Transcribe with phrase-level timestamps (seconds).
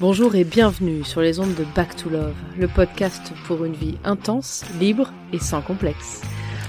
[0.00, 3.98] Bonjour et bienvenue sur les ondes de Back to Love, le podcast pour une vie
[4.04, 6.22] intense, libre et sans complexe.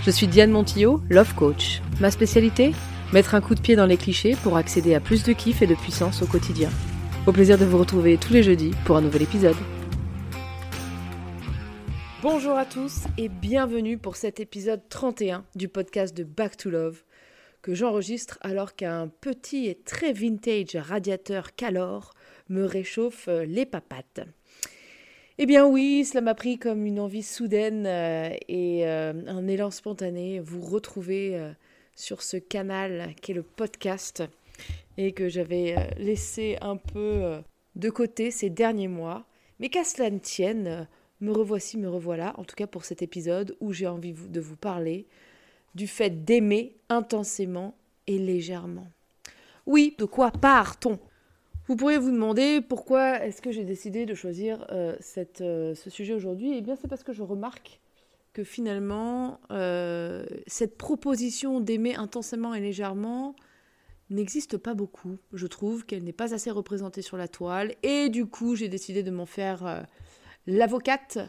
[0.04, 1.80] Je suis Diane Montillot, Love Coach.
[2.02, 2.74] Ma spécialité
[3.14, 5.68] Mettre un coup de pied dans les clichés pour accéder à plus de kiff et
[5.68, 6.72] de puissance au quotidien.
[7.28, 9.58] Au plaisir de vous retrouver tous les jeudis pour un nouvel épisode.
[12.24, 17.04] Bonjour à tous et bienvenue pour cet épisode 31 du podcast de Back to Love
[17.62, 22.14] que j'enregistre alors qu'un petit et très vintage radiateur Calor
[22.50, 24.22] me réchauffe euh, les papates.
[25.38, 29.72] Eh bien oui, cela m'a pris comme une envie soudaine euh, et euh, un élan
[29.72, 30.40] spontané.
[30.40, 31.40] Vous retrouvez
[31.96, 34.24] sur ce canal qui est le podcast
[34.98, 37.40] et que j'avais laissé un peu
[37.76, 39.26] de côté ces derniers mois.
[39.60, 40.88] Mais qu'à cela ne tienne,
[41.22, 44.58] me revoici, me revoilà, en tout cas pour cet épisode où j'ai envie de vous
[44.58, 45.08] parler
[45.76, 47.76] du fait d'aimer intensément
[48.08, 48.88] et légèrement.
[49.66, 51.00] Oui, de quoi part-on?
[51.68, 55.92] Vous pourriez vous demander pourquoi est-ce que j'ai décidé de choisir euh, cette, euh, ce
[55.92, 57.80] sujet aujourd'hui Eh bien, c'est parce que je remarque
[58.34, 63.36] que finalement, euh, cette proposition d'aimer intensément et légèrement
[64.10, 65.18] n'existe pas beaucoup.
[65.34, 67.76] Je trouve qu'elle n'est pas assez représentée sur la toile.
[67.84, 69.86] Et du coup, j'ai décidé de m'en faire
[70.48, 71.20] l'avocate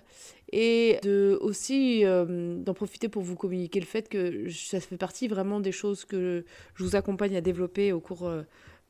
[0.52, 5.60] et de aussi d'en profiter pour vous communiquer le fait que ça fait partie vraiment
[5.60, 6.44] des choses que
[6.74, 8.28] je vous accompagne à développer au cours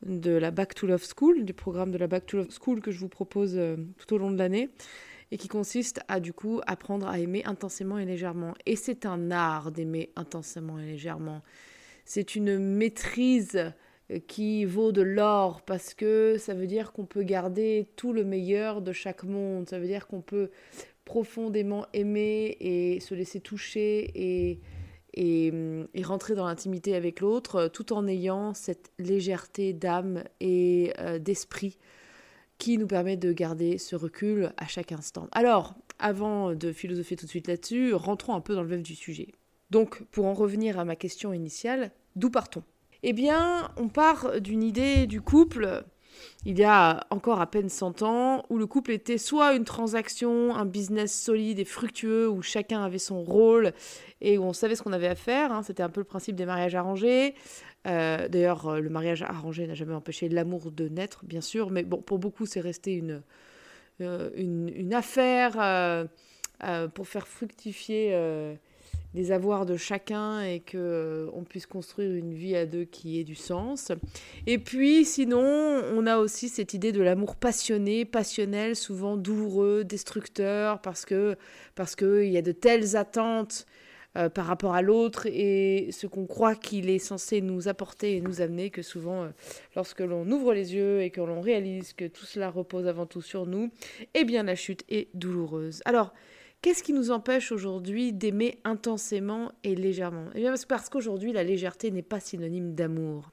[0.05, 2.91] de la Back to Love School, du programme de la Back to Love School que
[2.91, 4.69] je vous propose euh, tout au long de l'année
[5.31, 8.53] et qui consiste à du coup apprendre à aimer intensément et légèrement.
[8.65, 11.41] Et c'est un art d'aimer intensément et légèrement.
[12.03, 13.69] C'est une maîtrise euh,
[14.27, 18.81] qui vaut de l'or parce que ça veut dire qu'on peut garder tout le meilleur
[18.81, 19.69] de chaque monde.
[19.69, 20.49] Ça veut dire qu'on peut
[21.05, 24.59] profondément aimer et se laisser toucher et
[25.13, 25.51] et,
[26.03, 31.77] rentrer dans l'intimité avec l'autre euh, tout en ayant cette légèreté d'âme et euh, d'esprit
[32.57, 35.27] qui nous permet de garder ce recul à chaque instant.
[35.31, 38.95] Alors, avant de philosopher tout de suite là-dessus, rentrons un peu dans le vif du
[38.95, 39.29] sujet.
[39.71, 42.63] Donc, pour en revenir à ma question initiale, d'où partons?
[43.03, 45.83] Eh bien, on part d'une idée du couple
[46.45, 50.55] il y a encore à peine 100 ans, où le couple était soit une transaction,
[50.55, 53.73] un business solide et fructueux, où chacun avait son rôle
[54.21, 55.51] et où on savait ce qu'on avait à faire.
[55.51, 55.61] Hein.
[55.61, 57.35] C'était un peu le principe des mariages arrangés.
[57.87, 62.01] Euh, d'ailleurs, le mariage arrangé n'a jamais empêché l'amour de naître, bien sûr, mais bon,
[62.01, 63.21] pour beaucoup, c'est resté une,
[64.01, 68.15] euh, une, affaire euh, pour faire fructifier
[69.13, 73.19] des avoirs de chacun et que euh, on puisse construire une vie à deux qui
[73.19, 73.91] ait du sens.
[74.47, 75.41] Et puis sinon,
[75.93, 81.35] on a aussi cette idée de l'amour passionné, passionnel, souvent douloureux, destructeur parce que
[81.75, 83.65] parce que il y a de telles attentes
[84.17, 88.21] euh, par rapport à l'autre et ce qu'on croit qu'il est censé nous apporter et
[88.21, 89.29] nous amener que souvent euh,
[89.73, 93.21] lorsque l'on ouvre les yeux et que l'on réalise que tout cela repose avant tout
[93.21, 93.71] sur nous,
[94.13, 95.81] eh bien la chute est douloureuse.
[95.85, 96.13] Alors,
[96.61, 100.25] Qu'est-ce qui nous empêche aujourd'hui d'aimer intensément et légèrement?
[100.35, 103.31] Eh bien parce qu'aujourd'hui, la légèreté n'est pas synonyme d'amour.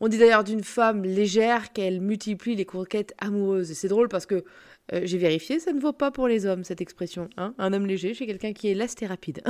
[0.00, 3.72] On dit d'ailleurs d'une femme légère qu'elle multiplie les conquêtes amoureuses.
[3.72, 4.44] C'est drôle parce que
[4.92, 7.30] euh, j'ai vérifié, ça ne vaut pas pour les hommes, cette expression.
[7.36, 9.42] Hein un homme léger, c'est quelqu'un qui est leste et rapide.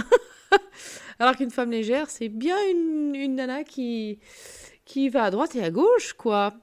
[1.18, 4.18] Alors qu'une femme légère, c'est bien une, une nana qui,
[4.84, 6.54] qui va à droite et à gauche, quoi.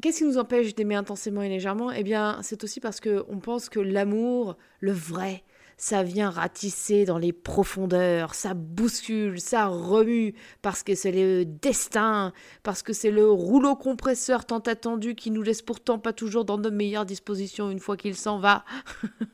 [0.00, 1.90] Qu'est-ce qui nous empêche d'aimer intensément et légèrement?
[1.90, 5.44] Eh bien, c'est aussi parce qu'on pense que l'amour, le vrai,
[5.80, 12.32] ça vient ratisser dans les profondeurs, ça bouscule, ça remue, parce que c'est le destin,
[12.62, 16.58] parce que c'est le rouleau compresseur tant attendu qui nous laisse pourtant pas toujours dans
[16.58, 18.64] de meilleures dispositions une fois qu'il s'en va.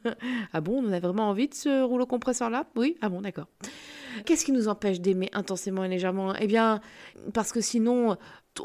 [0.52, 2.96] ah bon, on a vraiment envie de ce rouleau compresseur-là Oui?
[3.02, 3.48] Ah bon, d'accord.
[4.24, 6.34] Qu'est-ce qui nous empêche d'aimer intensément et légèrement?
[6.36, 6.80] Eh bien,
[7.34, 8.16] parce que sinon,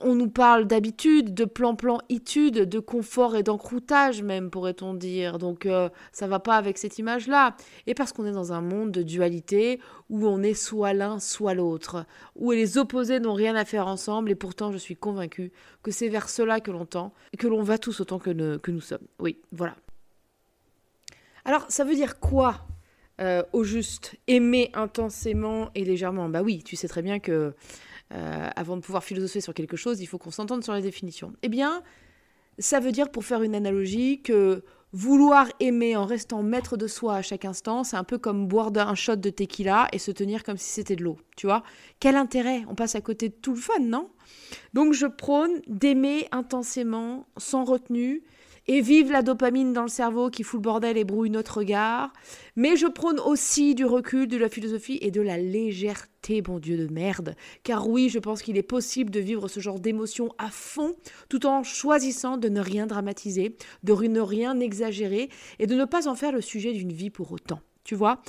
[0.02, 5.38] on nous parle d'habitude, de plan-plan-itude, de confort et d'encroutage même, pourrait-on dire.
[5.38, 7.56] Donc euh, ça va pas avec cette image-là.
[7.88, 9.80] Et parce qu'on est dans un monde de dualité
[10.10, 14.32] où on est soit l'un, soit l'autre, où les opposés n'ont rien à faire ensemble.
[14.32, 15.52] Et pourtant, je suis convaincue
[15.84, 18.82] que c'est vers cela que l'on tend et que l'on va tous autant que, nous
[18.82, 19.08] sommes.
[19.20, 19.76] Oui, voilà.
[21.46, 22.68] Alors, ça veut dire quoi
[23.20, 24.16] euh, au juste?
[24.28, 26.30] Aimer intensément et légèrement?
[26.30, 27.54] Bah oui, tu sais très bien que
[28.12, 31.34] euh, avant de pouvoir philosopher sur quelque chose, il faut qu'on s'entende sur la définition.
[31.44, 31.84] Eh bien,
[32.60, 34.64] ça veut dire, pour faire une analogie, que
[34.94, 38.72] vouloir aimer en restant maître de soi à chaque instant, c'est un peu comme boire
[38.76, 41.64] un shot de tequila et se tenir comme si c'était de l'eau, tu vois.
[42.00, 42.64] Quel intérêt?
[42.68, 44.10] On passe à côté de tout le fun, non?
[44.74, 48.24] Donc je prône d'aimer intensément, sans retenue,
[48.72, 52.14] et vive la dopamine dans le cerveau qui fout le bordel et brouille notre regard.
[52.56, 56.78] Mais je prône aussi du recul, de la philosophie et de la légèreté, bon Dieu
[56.78, 57.36] de merde.
[57.64, 60.96] Car oui, je pense qu'il est possible de vivre ce genre d'émotions à fond,
[61.28, 65.28] tout en choisissant de ne rien dramatiser, de ne rien exagérer
[65.60, 67.60] et de ne pas en faire le sujet d'une vie pour autant.
[67.84, 68.22] Tu vois?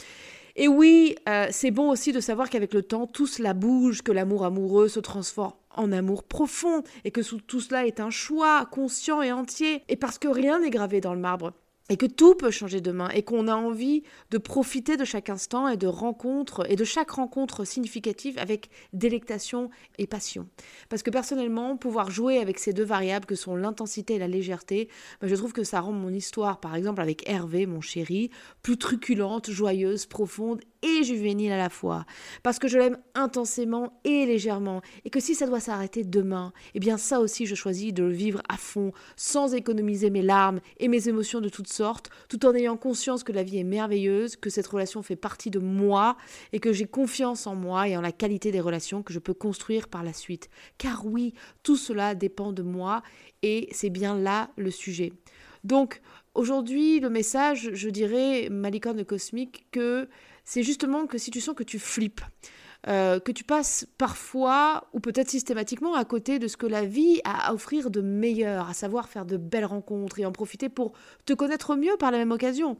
[0.56, 4.12] Et oui, euh, c'est bon aussi de savoir qu'avec le temps, tout cela bouge, que
[4.12, 9.22] l'amour amoureux se transforme en amour profond, et que tout cela est un choix conscient
[9.22, 11.52] et entier, et parce que rien n'est gravé dans le marbre
[11.88, 15.68] et que tout peut changer demain et qu'on a envie de profiter de chaque instant
[15.68, 20.48] et de rencontre et de chaque rencontre significative avec délectation et passion.
[20.88, 24.88] Parce que personnellement, pouvoir jouer avec ces deux variables que sont l'intensité et la légèreté,
[25.20, 28.30] ben, je trouve que ça rend mon histoire, par exemple avec Hervé, mon chéri,
[28.62, 32.04] plus truculente, joyeuse, profonde et juvénile à la fois,
[32.42, 36.80] parce que je l'aime intensément et légèrement, et que si ça doit s'arrêter demain, eh
[36.80, 40.88] bien ça aussi je choisis de le vivre à fond, sans économiser mes larmes et
[40.88, 44.50] mes émotions de toutes sortes, tout en ayant conscience que la vie est merveilleuse, que
[44.50, 46.16] cette relation fait partie de moi,
[46.52, 49.34] et que j'ai confiance en moi et en la qualité des relations que je peux
[49.34, 50.48] construire par la suite.
[50.78, 53.02] Car oui, tout cela dépend de moi,
[53.42, 55.12] et c'est bien là le sujet.
[55.64, 56.00] Donc,
[56.34, 60.08] aujourd'hui, le message, je dirais, Malicorne cosmique, que
[60.44, 62.22] c'est justement que si tu sens que tu flippes,
[62.88, 67.20] euh, que tu passes parfois, ou peut-être systématiquement, à côté de ce que la vie
[67.22, 70.92] a à offrir de meilleur, à savoir faire de belles rencontres et en profiter pour
[71.24, 72.76] te connaître mieux par la même occasion,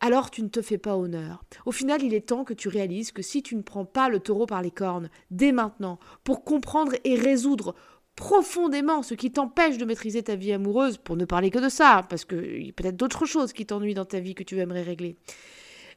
[0.00, 1.44] alors tu ne te fais pas honneur.
[1.64, 4.18] Au final, il est temps que tu réalises que si tu ne prends pas le
[4.18, 7.76] taureau par les cornes, dès maintenant, pour comprendre et résoudre
[8.16, 12.04] profondément ce qui t'empêche de maîtriser ta vie amoureuse, pour ne parler que de ça,
[12.08, 14.82] parce qu'il y a peut-être d'autres choses qui t'ennuient dans ta vie que tu aimerais
[14.82, 15.16] régler.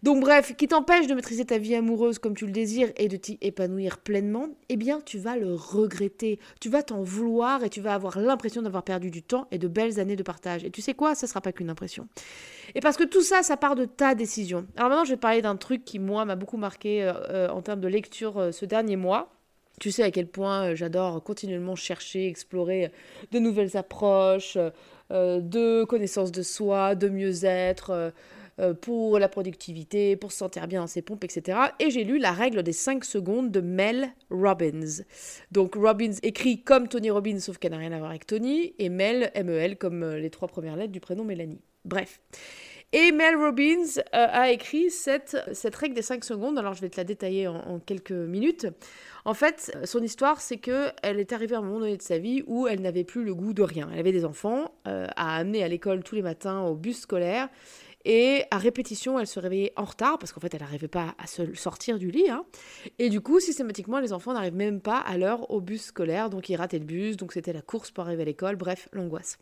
[0.02, 3.18] Donc bref, qui t'empêche de maîtriser ta vie amoureuse comme tu le désires et de
[3.18, 7.82] t'y épanouir pleinement, eh bien tu vas le regretter, tu vas t'en vouloir et tu
[7.82, 10.64] vas avoir l'impression d'avoir perdu du temps et de belles années de partage.
[10.64, 12.08] Et tu sais quoi, ça sera pas qu'une impression.
[12.76, 14.66] Et parce que tout ça, ça part de ta décision.
[14.78, 17.62] Alors maintenant, je vais parler d'un truc qui moi m'a beaucoup marqué euh, euh, en
[17.62, 19.34] termes de lecture euh, ce dernier mois.
[19.82, 22.92] Tu sais à quel point j'adore continuellement chercher, explorer
[23.32, 24.58] de nouvelles approches,
[25.10, 28.12] de connaissance de soi, de mieux-être,
[28.82, 31.58] pour la productivité, pour se sentir bien dans ses pompes, etc.
[31.80, 35.04] Et j'ai lu La règle des 5 secondes de Mel Robbins.
[35.52, 38.90] Donc Robbins écrit comme Tony Robbins, sauf qu'elle n'a rien à voir avec Tony, et
[38.90, 41.62] Mel, M-E-L, comme euh, les trois premières lettres du prénom Mélanie.
[41.86, 42.20] Bref.
[42.92, 46.90] Et Mel Robbins euh, a écrit cette, cette règle des 5 secondes, alors je vais
[46.90, 48.68] te la détailler en, quelques minutes.
[49.26, 52.18] En fait, son histoire, c'est que elle est arrivée à un moment donné de sa
[52.18, 53.90] vie où elle n'avait plus le goût de rien.
[53.94, 57.50] Elle avait des enfants à amener à l'école tous les matins au bus scolaire
[58.06, 61.28] et à répétition, elle se réveillait en retard parce qu'en fait, elle n'arrivait pas à
[61.28, 62.30] se sortir du lit.
[62.30, 62.46] Hein.
[62.98, 66.30] Et du coup, systématiquement, les enfants n'arrivent même pas à l'heure au bus scolaire.
[66.30, 67.18] Donc, ils rataient le bus.
[67.18, 68.56] Donc, c'était la course pour arriver à l'école.
[68.56, 69.38] Bref, l'angoisse.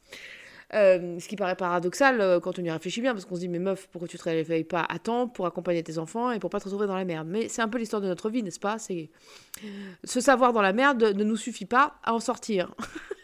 [0.74, 3.48] Euh, ce qui paraît paradoxal euh, quand on y réfléchit bien, parce qu'on se dit,
[3.48, 6.50] mais meuf, pourquoi tu te réveilles pas à temps pour accompagner tes enfants et pour
[6.50, 7.28] pas te retrouver dans la merde?
[7.30, 8.78] Mais c'est un peu l'histoire de notre vie, n'est-ce pas?
[8.78, 9.10] C'est
[10.04, 12.74] Se savoir dans la merde ne nous suffit pas à en sortir.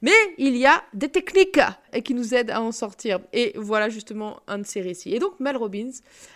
[0.00, 1.60] Mais il y a des techniques
[2.04, 3.20] qui nous aident à en sortir.
[3.32, 5.14] Et voilà justement un de ces récits.
[5.14, 5.90] Et donc Mel Robbins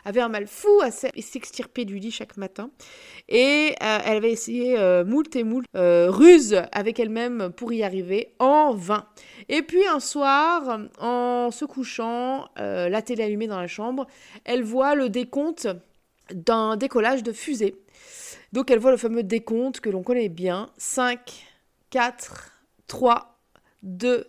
[0.05, 2.71] avait un mal fou à s'extirper du lit chaque matin.
[3.29, 7.83] Et euh, elle avait essayé euh, moult et moult euh, ruses avec elle-même pour y
[7.83, 9.06] arriver en vain.
[9.49, 14.06] Et puis un soir, en se couchant, la télé allumée dans la chambre,
[14.44, 15.69] elle voit le décompte
[16.33, 17.77] d'un décollage de fusée.
[18.53, 20.71] Donc elle voit le fameux décompte que l'on connaît bien.
[20.79, 21.47] 5,
[21.91, 22.56] 4,
[22.87, 23.38] 3,
[23.83, 24.27] 2,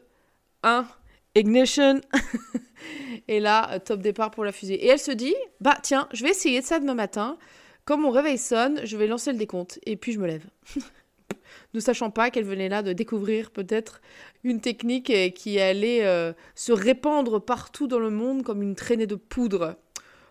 [0.63, 0.87] 1,
[1.35, 2.01] ignition.
[3.27, 4.85] et là, top départ pour la fusée.
[4.85, 7.37] Et elle se dit, bah tiens, je vais essayer de ça demain matin.
[7.85, 9.79] Comme mon réveil sonne, je vais lancer le décompte.
[9.85, 10.45] Et puis je me lève.
[11.73, 14.01] ne sachant pas qu'elle venait là de découvrir peut-être
[14.43, 19.15] une technique qui allait euh, se répandre partout dans le monde comme une traînée de
[19.15, 19.77] poudre.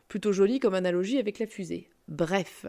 [0.08, 1.90] Plutôt jolie comme analogie avec la fusée.
[2.08, 2.66] Bref.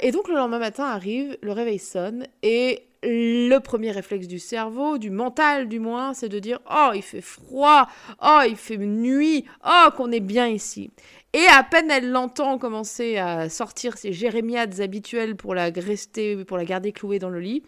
[0.00, 4.98] Et donc le lendemain matin arrive, le réveil sonne et le premier réflexe du cerveau,
[4.98, 7.88] du mental du moins, c'est de dire Oh, il fait froid,
[8.22, 10.90] oh, il fait nuit, oh, qu'on est bien ici.
[11.32, 16.56] Et à peine elle l'entend commencer à sortir ses jérémiades habituelles pour la, rester, pour
[16.56, 17.62] la garder clouée dans le lit,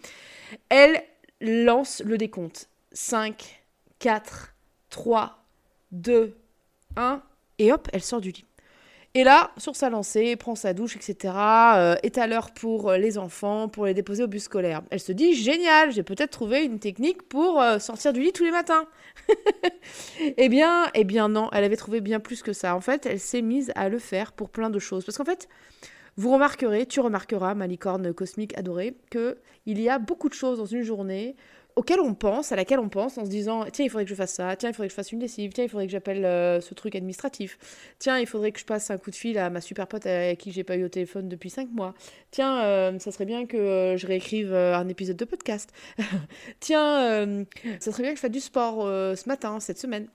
[0.69, 1.03] elle
[1.41, 2.69] lance le décompte.
[2.93, 3.63] 5,
[3.99, 4.55] 4,
[4.91, 5.45] 3,
[5.93, 6.37] 2,
[6.97, 7.23] 1,
[7.59, 8.45] et hop, elle sort du lit.
[9.17, 12.99] Et là, sur sa lancée, prend sa douche, etc., euh, est à l'heure pour euh,
[12.99, 14.83] les enfants, pour les déposer au bus scolaire.
[14.91, 18.45] Elle se dit, génial, j'ai peut-être trouvé une technique pour euh, sortir du lit tous
[18.45, 18.85] les matins.
[20.37, 22.77] eh bien, eh bien non, elle avait trouvé bien plus que ça.
[22.77, 25.07] En fait, elle s'est mise à le faire pour plein de choses.
[25.07, 25.49] Parce qu'en fait,
[26.19, 30.59] vous remarquerez, tu remarqueras, ma licorne cosmique adorée, que il y a beaucoup de choses
[30.59, 31.37] dans une journée
[31.77, 34.15] auquel on pense, à laquelle on pense en se disant tiens, il faudrait que je
[34.15, 36.25] fasse ça, tiens, il faudrait que je fasse une lessive, tiens, il faudrait que j'appelle
[36.25, 37.59] euh, ce truc administratif,
[37.99, 40.39] tiens, il faudrait que je passe un coup de fil à ma super pote avec
[40.39, 41.95] qui j'ai pas eu au téléphone depuis 5 mois,
[42.31, 45.71] tiens, euh, ça serait bien que euh, je réécrive un épisode de podcast,
[46.61, 47.45] tiens,
[47.79, 50.09] ça serait bien que je fasse du sport ce matin, cette semaine.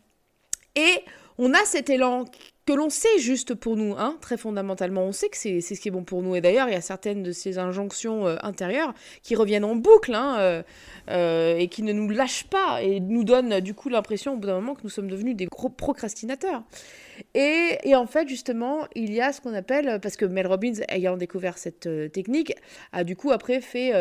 [0.75, 1.03] Et
[1.37, 2.25] on a cet élan
[2.65, 5.03] que l'on sait juste pour nous, hein, très fondamentalement.
[5.03, 6.35] On sait que c'est ce qui est bon pour nous.
[6.35, 10.13] Et d'ailleurs, il y a certaines de ces injonctions euh, intérieures qui reviennent en boucle
[10.13, 10.63] hein, euh,
[11.09, 14.47] euh, et qui ne nous lâchent pas et nous donnent du coup l'impression au bout
[14.47, 16.63] d'un moment que nous sommes devenus des gros procrastinateurs.
[17.33, 20.73] Et, et, en fait, justement, il y a ce qu'on appelle, parce que Mel Robbins,
[20.89, 22.53] ayant découvert cette technique,
[22.93, 23.93] a du coup après fait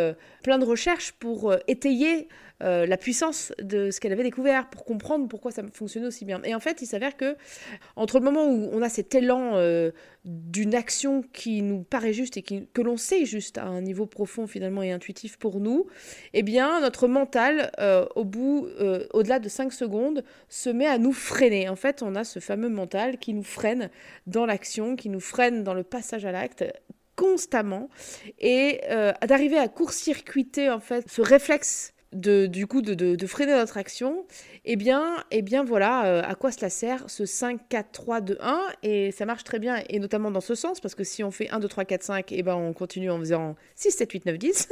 [0.43, 2.29] plein de recherches pour étayer
[2.63, 6.43] euh, la puissance de ce qu'elle avait découvert pour comprendre pourquoi ça fonctionnait aussi bien.
[6.45, 7.37] Et en fait, il s'avère que
[7.97, 9.93] entre le moment où on a cet élan euh,
[10.27, 14.47] d'une action qui nous paraît juste et que l'on sait juste à un niveau profond
[14.47, 15.87] finalement et intuitif pour nous,
[16.35, 18.69] eh bien notre mental, euh, au bout,
[19.15, 21.69] au-delà de 5 secondes, se met à nous freiner.
[21.69, 23.89] En fait, on a ce fameux mental qui nous freine
[24.27, 26.65] dans l'action, qui nous freine dans le passage à l'acte
[27.17, 27.89] constamment
[28.39, 28.81] et
[29.27, 34.25] d'arriver à court-circuiter en fait ce réflexe de, du coup de, de, freiner notre action,
[34.65, 38.39] eh bien, eh bien voilà euh, à quoi cela sert ce 5, 4, 3, 2,
[38.41, 38.61] 1.
[38.83, 41.49] Et ça marche très bien, et notamment dans ce sens, parce que si on fait
[41.51, 44.39] 1, 2, 3, 4, 5, eh ben on continue en faisant 6, 7, 8, 9,
[44.39, 44.69] 10.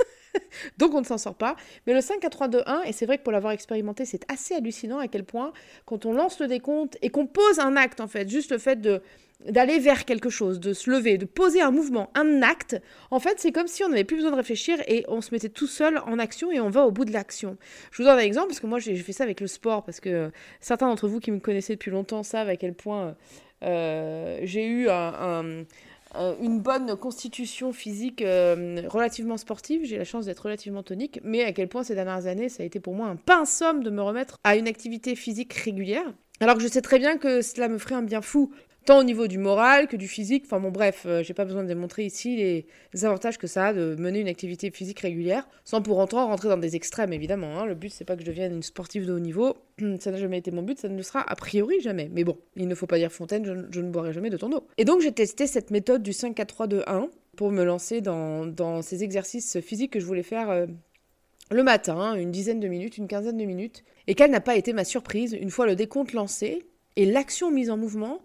[0.79, 1.57] Donc on ne s'en sort pas.
[1.87, 4.25] Mais le 5, 4, 3, 2, 1, et c'est vrai que pour l'avoir expérimenté, c'est
[4.31, 5.53] assez hallucinant à quel point,
[5.85, 8.81] quand on lance le décompte et qu'on pose un acte, en fait, juste le fait
[8.81, 9.01] de
[9.45, 12.81] d'aller vers quelque chose, de se lever, de poser un mouvement, un acte,
[13.11, 15.49] en fait, c'est comme si on n'avait plus besoin de réfléchir et on se mettait
[15.49, 17.57] tout seul en action et on va au bout de l'action.
[17.93, 20.01] Je vous donne un exemple parce que moi, j'ai fait ça avec le sport parce
[20.01, 20.31] que
[20.61, 23.15] certains d'entre vous qui me connaissaient depuis longtemps savent à quel point
[23.63, 29.83] euh, j'ai eu une bonne constitution physique euh, relativement sportive.
[29.85, 32.67] J'ai la chance d'être relativement tonique, mais à quel point ces dernières années, ça a
[32.67, 36.13] été pour moi un pain somme de me remettre à une activité physique régulière.
[36.41, 38.53] Alors que je sais très bien que cela me ferait un bien fou
[38.89, 40.45] tant au niveau du moral que du physique.
[40.47, 43.73] Enfin bon, bref, euh, j'ai pas besoin de démontrer ici les, avantages que ça a
[43.75, 47.61] de mener une activité physique régulière, sans pour autant rentrer dans des extrêmes, évidemment.
[47.61, 47.67] Hein.
[47.67, 49.59] Le but, c'est pas que je devienne une sportive de haut niveau.
[50.01, 52.09] ça n'a jamais été mon but, ça ne le sera a priori jamais.
[52.11, 54.67] Mais bon, il ne faut pas dire fontaine, je, ne boirai jamais de ton eau.
[54.79, 58.01] Et donc, j'ai testé cette méthode du 5 4 3 2 1 pour me lancer
[58.01, 60.49] dans, ces exercices physiques que je voulais faire.
[60.49, 60.67] Euh,
[61.51, 64.73] le matin, une dizaine de minutes, une quinzaine de minutes, et quelle n'a pas été
[64.73, 66.63] ma surprise une fois le décompte lancé
[66.97, 68.21] et l'action mise en mouvement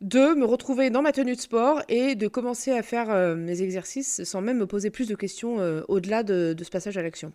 [0.00, 3.62] de me retrouver dans ma tenue de sport et de commencer à faire euh, mes
[3.62, 7.32] exercices sans même me poser plus de questions euh, au-delà de, ce passage à l'action.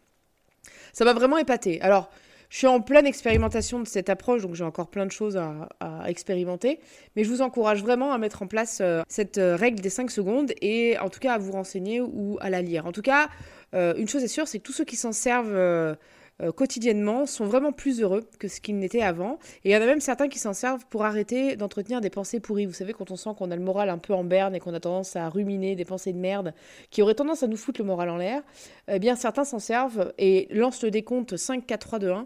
[0.93, 1.81] Ça m'a vraiment épaté.
[1.81, 2.09] Alors,
[2.49, 5.67] je suis en pleine expérimentation de cette approche, donc j'ai encore plein de choses à,
[6.05, 6.79] expérimenter,
[7.15, 10.53] mais je vous encourage vraiment à mettre en place euh, cette règle des 5 secondes
[10.61, 12.85] et en tout cas à vous renseigner ou à la lire.
[12.85, 13.27] En tout cas,
[13.73, 15.97] une chose est sûre, c'est que tous ceux qui s'en servent
[16.41, 19.39] euh, quotidiennement sont vraiment plus heureux que ce qu'ils n'étaient avant.
[19.63, 22.39] Et il y en a même certains qui s'en servent pour arrêter d'entretenir des pensées
[22.39, 22.65] pourries.
[22.65, 24.73] Vous savez, quand on sent qu'on a le moral un peu en berne et qu'on
[24.73, 26.53] a tendance à ruminer des pensées de merde
[26.89, 28.41] qui auraient tendance à nous foutre le moral en l'air,
[28.87, 32.25] eh bien certains s'en servent et lancent le décompte 5, 4, 3, 2, 1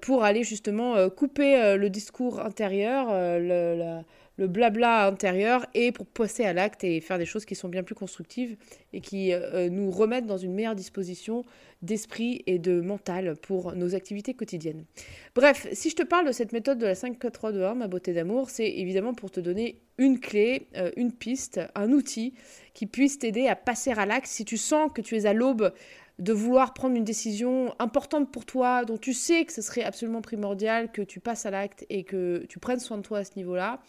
[0.00, 4.00] pour aller justement euh, couper euh, le discours intérieur, le,
[4.40, 7.82] le blabla intérieur et pour passer à l'acte et faire des choses qui sont bien
[7.82, 8.56] plus constructives
[8.94, 11.44] et qui euh, nous remettent dans une meilleure disposition
[11.82, 14.84] d'esprit et de mental pour nos activités quotidiennes.
[15.34, 17.74] Bref, si je te parle de cette méthode de la 5 4 3 2 1
[17.74, 22.32] ma beauté d'amour, c'est évidemment pour te donner une clé, euh, une piste, un outil
[22.72, 25.70] qui puisse t'aider à passer à l'acte si tu sens que tu es à l'aube
[26.18, 30.20] de vouloir prendre une décision importante pour toi, dont tu sais que ce serait absolument
[30.20, 33.32] primordial que tu passes à l'acte et que tu prennes soin de toi à ce
[33.36, 33.80] niveau-là,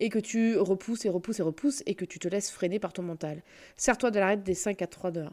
[0.00, 2.92] et que tu repousses et repousses et repousses et que tu te laisses freiner par
[2.92, 3.42] ton mental.
[3.76, 5.32] Serre-toi de l'arrêt des 5 à 3 de 1.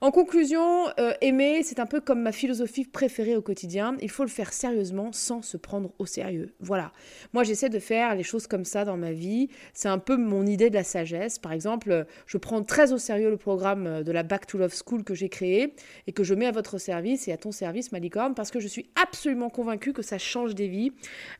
[0.00, 3.96] En conclusion, euh, aimer, c'est un peu comme ma philosophie préférée au quotidien.
[4.00, 6.54] Il faut le faire sérieusement sans se prendre au sérieux.
[6.60, 6.92] Voilà.
[7.32, 9.48] Moi, j'essaie de faire les choses comme ça dans ma vie.
[9.72, 11.38] C'est un peu mon idée de la sagesse.
[11.38, 15.04] Par exemple, je prends très au sérieux le programme de la Back to Love School
[15.04, 15.74] que j'ai créé
[16.06, 18.68] et que je mets à votre service et à ton service, Malicorne, parce que je
[18.68, 20.92] suis absolument convaincue que ça change des vies.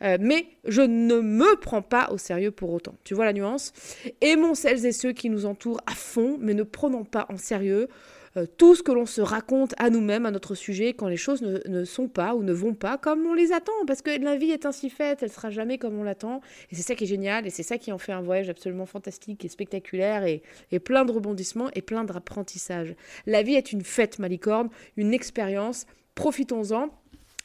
[0.03, 2.95] Euh, mais je ne me prends pas au sérieux pour autant.
[3.05, 3.73] Tu vois la nuance?
[4.21, 7.89] Aimons celles et ceux qui nous entourent à fond, mais ne prenons pas en sérieux
[8.37, 11.43] euh, tout ce que l'on se raconte à nous-mêmes, à notre sujet, quand les choses
[11.43, 13.73] ne, sont pas ou ne vont pas comme on les attend.
[13.87, 16.41] Parce que la vie est ainsi faite, elle sera jamais comme on l'attend.
[16.71, 18.87] Et c'est ça qui est génial, et c'est ça qui en fait un voyage absolument
[18.87, 20.43] fantastique et spectaculaire, et,
[20.81, 22.95] plein de rebondissements et plein d'apprentissage.
[23.27, 25.87] La vie est une fête, Malicorne, une expérience.
[26.15, 26.91] Profitons-en.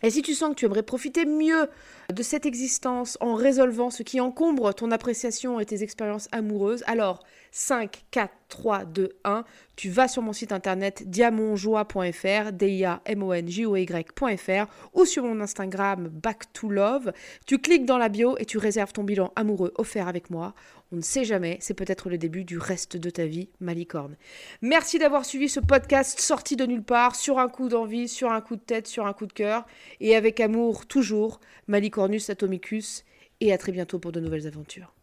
[0.03, 1.67] Et si tu sens que tu aimerais profiter mieux
[2.13, 7.23] de cette existence en résolvant ce qui encombre ton appréciation et tes expériences amoureuses, alors
[7.51, 9.43] 5, 4, 3, 2, 1,
[9.75, 17.11] tu vas sur mon site internet diamonjoie.fr, D-I-A-M-O-N-J-O-Y.fr ou sur mon Instagram Back to Love.
[17.45, 20.53] Tu cliques dans la bio et tu réserves ton bilan amoureux offert avec moi.
[20.91, 24.15] On ne sait jamais, c'est peut-être le début du reste de ta vie, Malicorne.
[24.61, 28.39] Merci d'avoir suivi ce podcast sorti de nulle part, sur un coup d'envie, sur un
[28.39, 29.65] coup de tête, sur un coup de cœur,
[29.99, 33.03] et avec amour toujours, Malicornus Atomicus,
[33.41, 34.96] et à très bientôt pour de nouvelles aventures.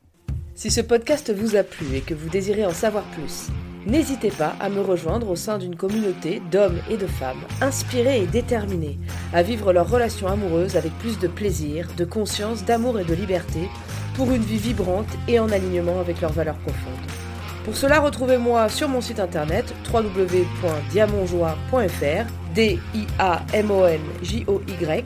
[0.57, 3.49] Si ce podcast vous a plu et que vous désirez en savoir plus,
[3.87, 8.27] n'hésitez pas à me rejoindre au sein d'une communauté d'hommes et de femmes inspirés et
[8.27, 8.97] déterminés
[9.33, 13.69] à vivre leur relation amoureuse avec plus de plaisir, de conscience, d'amour et de liberté
[14.15, 16.95] pour une vie vibrante et en alignement avec leurs valeurs profondes.
[17.65, 24.45] Pour cela, retrouvez-moi sur mon site internet www.diamonjoie.fr, D I A M O N J
[24.47, 25.05] O Y,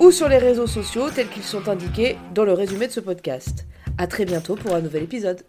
[0.00, 3.66] ou sur les réseaux sociaux tels qu'ils sont indiqués dans le résumé de ce podcast.
[4.00, 5.42] À très bientôt pour un nouvel épisode.